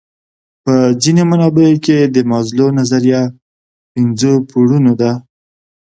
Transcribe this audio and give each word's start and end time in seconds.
په 0.63 0.73
ځینو 1.01 1.23
منابعو 1.31 1.83
کې 1.85 1.97
د 2.15 2.17
مازلو 2.31 2.67
نظریه 2.79 3.21
پنځو 3.93 4.31
پوړونو 4.49 4.93
ده. 5.01 5.11